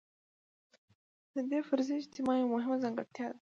د 1.35 1.37
دې 1.49 1.59
فرضي 1.67 1.93
اجتماع 1.97 2.35
یوه 2.41 2.51
مهمه 2.55 2.77
ځانګړتیا 2.83 3.27
ده. 3.33 3.37